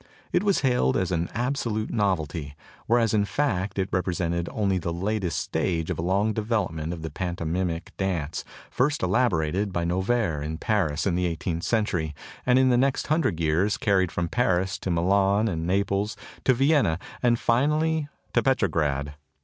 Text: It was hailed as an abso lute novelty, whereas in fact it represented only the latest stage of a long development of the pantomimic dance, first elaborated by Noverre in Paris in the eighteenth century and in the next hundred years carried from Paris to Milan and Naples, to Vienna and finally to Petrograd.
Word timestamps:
It 0.33 0.41
was 0.41 0.61
hailed 0.61 0.97
as 0.97 1.11
an 1.11 1.27
abso 1.35 1.71
lute 1.71 1.91
novelty, 1.93 2.55
whereas 2.87 3.13
in 3.13 3.23
fact 3.23 3.77
it 3.77 3.87
represented 3.91 4.49
only 4.51 4.79
the 4.79 4.91
latest 4.91 5.37
stage 5.37 5.91
of 5.91 5.99
a 5.99 6.01
long 6.01 6.33
development 6.33 6.91
of 6.91 7.03
the 7.03 7.11
pantomimic 7.11 7.95
dance, 7.97 8.43
first 8.71 9.03
elaborated 9.03 9.71
by 9.71 9.85
Noverre 9.85 10.41
in 10.41 10.57
Paris 10.57 11.05
in 11.05 11.13
the 11.13 11.27
eighteenth 11.27 11.61
century 11.65 12.15
and 12.47 12.57
in 12.57 12.69
the 12.69 12.77
next 12.77 13.05
hundred 13.05 13.39
years 13.39 13.77
carried 13.77 14.11
from 14.11 14.27
Paris 14.27 14.79
to 14.79 14.89
Milan 14.89 15.47
and 15.47 15.67
Naples, 15.67 16.17
to 16.45 16.55
Vienna 16.55 16.97
and 17.21 17.37
finally 17.37 18.07
to 18.33 18.41
Petrograd. 18.41 19.13